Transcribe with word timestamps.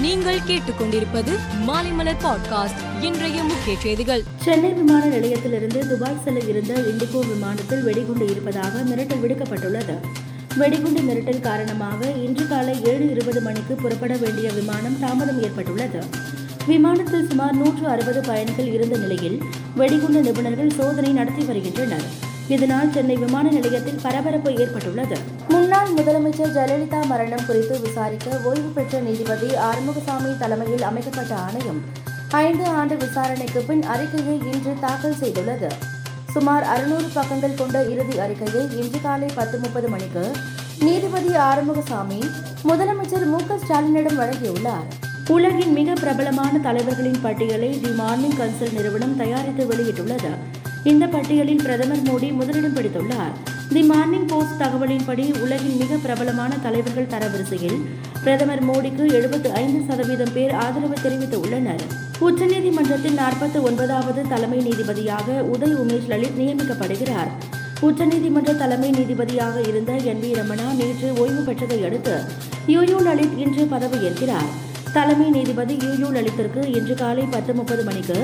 நீங்கள் 0.00 0.38
கேட்டுக்கொண்டிருப்பது 0.38 1.38
மாலைமலர் 1.66 2.16
பாட்காஸ்ட் 2.24 3.02
இன்றைய 3.02 3.42
முக்கிய 3.42 3.76
செய்திகள். 3.78 4.22
சென்னை 4.36 4.70
விமான 4.70 5.04
நிலையத்திலிருந்து 5.04 5.88
துபாய் 5.88 6.16
செல்ல 6.24 6.40
இருந்த 6.48 6.74
இண்டிகோ 6.74 7.18
விமானத்தில் 7.28 7.82
வெடிகுண்டு 7.82 8.30
இருப்பதாக 8.30 8.78
மிரட்டல் 8.80 9.22
விடுக்கப்பட்டுள்ளது. 9.22 9.94
வெடிகுண்டு 10.56 11.00
மிரட்டல் 11.00 11.40
காரணமாக 11.40 12.10
இன்று 12.10 12.48
காலை 12.48 12.84
ஏழு 12.84 13.10
இருபது 13.10 13.40
மணிக்கு 13.40 13.74
புறப்பட 13.74 14.16
வேண்டிய 14.16 14.52
விமானம் 14.52 14.98
தாமதம் 15.00 15.42
ஏற்பட்டுள்ளது. 15.42 16.04
விமானத்தில் 16.66 17.28
சுமார் 17.28 17.54
நூற்று 17.54 17.88
அறுபது 17.88 18.20
பயணிகள் 18.20 18.72
இருந்த 18.72 18.96
நிலையில் 18.96 19.42
வெடிகுண்டு 19.76 20.22
நிபுணர்கள் 20.22 20.74
சோதனை 20.76 21.12
நடத்தி 21.12 21.42
வருகின்றனர். 21.42 22.28
இதனால் 22.48 22.92
சென்னை 22.92 23.16
விமான 23.16 23.50
நிலையத்தில் 23.50 24.00
பரபரப்பு 24.02 24.54
ஏற்பட்டுள்ளது. 24.54 25.18
முன்னாள் 25.80 25.98
முதலமைச்சர் 25.98 26.50
ஜெயலலிதா 26.54 26.98
மரணம் 27.10 27.44
குறித்து 27.46 27.74
விசாரிக்க 27.84 28.38
ஓய்வு 28.48 28.70
பெற்ற 28.76 28.98
நீதிபதி 29.04 29.46
ஆறுமுகசாமி 29.66 30.30
தலைமையில் 30.40 30.82
அமைக்கப்பட்ட 30.88 31.32
ஆணையம் 31.44 31.78
ஐந்து 32.40 32.64
ஆண்டு 32.78 32.96
விசாரணைக்கு 32.96 33.60
பின் 33.68 33.82
அறிக்கையை 33.92 34.34
இன்று 34.52 34.72
தாக்கல் 34.80 35.16
செய்துள்ளது. 35.20 35.68
சுமார் 36.34 36.64
அறுநூறு 36.72 37.06
பக்கங்கள் 37.14 37.56
கொண்ட 37.60 37.84
இறுதி 37.92 38.16
அறிக்கையை 38.24 38.62
இன்று 38.80 38.98
காலை 39.02 39.28
பத்து 39.34 39.58
முப்பது 39.58 39.88
மணிக்கு 39.88 40.24
நீதிபதி 40.80 41.32
ஆறுமுகசாமி 41.48 42.20
முதலமைச்சர் 42.70 43.26
மு 43.34 43.40
க 43.46 43.58
ஸ்டாலினிடம் 43.62 44.20
வழங்கியுள்ளார். 44.22 44.86
உலகின் 45.36 45.72
மிக 45.72 45.94
பிரபலமான 46.02 46.60
தலைவர்களின் 46.66 47.20
பட்டியலை 47.22 47.70
தி 47.80 47.92
மார்னிங் 48.02 48.38
கன்சல் 48.42 48.76
நிறுவனம் 48.78 49.16
தயாரித்து 49.16 49.64
வெளியிட்டுள்ளது. 49.72 50.32
இந்த 50.92 51.06
பட்டியலில் 51.06 51.64
பிரதமர் 51.68 52.06
மோடி 52.10 52.30
முதலிடம் 52.32 52.76
பிடித்துள்ளார். 52.76 53.34
தி 53.74 53.82
மார்னிங் 53.82 54.26
போஸ்ட் 54.26 54.60
தகவலின்படி 54.60 55.24
உலகின் 55.40 55.76
மிக 55.76 55.96
பிரபலமான 55.96 56.52
தலைவர்கள் 56.62 57.10
தரவரிசையில் 57.12 57.76
பிரதமர் 58.22 58.62
மோடிக்கு 58.68 59.04
எழுபத்து 59.18 59.52
ஐந்து 59.60 59.80
சதவீதம் 59.88 60.32
பேர் 60.34 60.54
ஆதரவு 60.62 60.96
தெரிவித்துள்ளனர். 61.04 61.84
உச்சநீதிமன்றத்தின் 62.20 63.18
நாற்பத்தி 63.20 63.60
ஒன்பதாவது 63.68 64.22
தலைமை 64.28 64.58
நீதிபதியாக 64.66 65.38
உதய் 65.54 65.76
உமேஷ் 65.82 66.08
லலித் 66.08 66.38
நியமிக்கப்படுகிறார். 66.40 67.30
உச்சநீதிமன்ற 67.88 68.56
தலைமை 68.56 68.90
நீதிபதியாக 68.90 69.68
இருந்த 69.68 69.92
என் 70.10 70.22
வி 70.24 70.32
ரமணா 70.40 70.66
நேற்று 70.80 71.10
ஓய்வு 71.18 71.44
பெற்றதை 71.50 71.80
அடுத்து 71.84 72.16
யூ 72.66 72.82
யூ 72.92 72.98
லலித் 73.08 73.38
இன்று 73.38 73.64
பதவியேற்கிறார். 73.74 74.50
தலைமை 74.92 75.28
நீதிபதி 75.30 75.76
யூ 75.84 75.92
யூ 76.02 76.10
லலித்திற்கு 76.18 76.62
இன்று 76.76 76.94
காலை 76.94 77.24
பத்து 77.36 77.54
முப்பது 77.54 77.84
மணிக்கு 77.84 78.18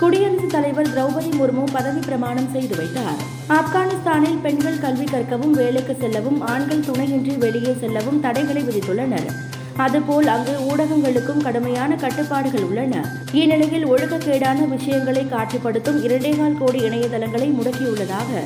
குடியரசுத் 0.00 0.52
தலைவர் 0.52 0.88
திரௌபதி 0.88 1.30
முர்மு 1.40 1.64
பதவி 1.72 2.00
பிரமாணம் 2.00 2.48
செய்து 2.52 2.76
வைத்தார். 2.76 3.18
ஆப்கானிஸ்தானில் 3.48 4.40
பெண்கள் 4.42 4.78
கல்வி 4.78 5.04
கற்கவும் 5.04 5.50
வேலைக்கு 5.50 5.96
செல்லவும் 6.00 6.40
ஆண்கள் 6.40 6.80
துணையின்றி 6.80 7.34
வெளியே 7.36 7.76
செல்லவும் 7.80 8.20
தடைகளை 8.20 8.62
விதித்துள்ளனர். 8.62 9.28
அதுபோல் 9.76 10.26
அங்கு 10.26 10.54
ஊடகங்களுக்கும் 10.70 11.42
கடுமையான 11.42 11.96
கட்டுப்பாடுகள் 11.96 12.62
உள்ளன. 12.62 13.02
இந்நிலையில் 13.32 13.86
ஒழுக்கக்கேடான 13.86 14.68
விஷயங்களை 14.68 15.26
காட்சிப்படுத்தும் 15.30 16.00
இரண்டேகால் 16.06 16.58
கோடி 16.58 16.80
இணையதளங்களை 16.82 17.50
முடக்கியுள்ளதாக 17.58 18.40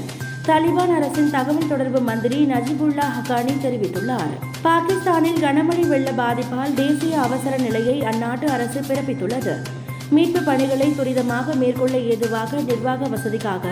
தாலிபான் 0.46 0.94
அரசின் 0.94 1.30
தகவல் 1.30 1.68
தொடர்பு 1.68 2.00
மந்திரி 2.00 2.44
நஜிபுல்லா 2.44 3.06
ஹக்கானி 3.16 3.54
தெரிவித்துள்ளார். 3.64 4.34
பாகிஸ்தானில் 4.62 5.40
கனமழை 5.40 5.88
வெள்ள 5.88 6.10
பாதிப்பால் 6.10 6.74
தேசிய 6.74 7.20
அவசர 7.20 7.56
நிலையை 7.56 8.00
அந்நாட்டு 8.00 8.44
அரசு 8.44 8.80
பிறப்பித்துள்ளது. 8.80 9.56
மீட்பு 10.14 10.40
பணிகளை 10.40 10.88
துரிதமாக 10.88 11.54
மேற்கொள்ள 11.54 11.98
ஏதுவாக 11.98 12.60
நிர்வாக 12.60 13.06
வசதிக்காக 13.06 13.64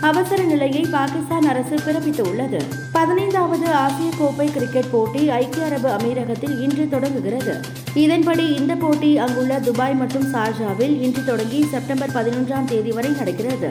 அவசர 0.00 0.42
நிலையை 0.42 0.82
பாகிஸ்தான் 0.90 1.46
அரசு 1.46 1.74
பிறப்பித்துள்ளது. 1.76 2.60
பதினைந்தாவது 2.92 3.72
ஆசிய 3.72 4.10
கோப்பை 4.18 4.52
கிரிக்கெட் 4.52 4.90
போட்டி 4.90 5.30
ஐக்கிய 5.30 5.64
அரபு 5.64 5.88
அமீரகத்தில் 5.88 6.62
இன்று 6.62 6.88
தொடங்குகிறது. 6.88 7.60
இதன்படி 7.94 8.54
இந்த 8.54 8.74
போட்டி 8.74 9.18
அங்குள்ள 9.18 9.60
துபாய் 9.60 9.94
மற்றும் 9.94 10.32
சார்ஜாவில் 10.34 11.00
இன்று 11.02 11.24
தொடங்கி 11.24 11.66
செப்டம்பர் 11.70 12.14
பதினொன்றாம் 12.14 12.64
தேதி 12.64 12.90
வரை 12.90 13.10
நடக்கிறது. 13.10 13.70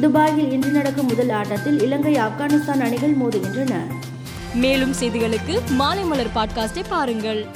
துபாயில் 0.00 0.50
இன்று 0.52 0.70
நடக்கும் 0.70 1.06
முதல் 1.06 1.28
ஆட்டத்தில் 1.28 1.82
இலங்கை 1.82 2.14
ஆப்கானிஸ்தான் 2.14 2.80
அணிகள் 2.80 3.16
மோதுகின்றன. 3.16 3.74
மேலும் 4.54 4.94
செய்திகளுக்கு 5.00 5.54
மாலை 5.70 6.04
மலர் 6.04 6.34
பாட்காஸ்டை 6.34 6.84
பாருங்கள். 6.88 7.46